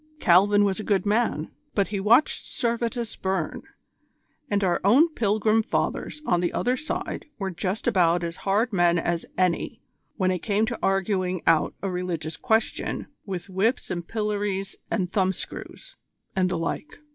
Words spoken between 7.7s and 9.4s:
about as hard men as